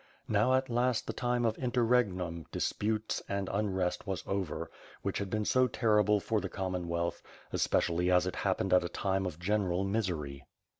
[0.27, 4.71] Now at last 'the time of intenregum, disputes, and unrest, was over,
[5.03, 7.21] which had been so terrible for the Commonwealth,
[7.53, 10.43] especially as it happened at a time of general misery.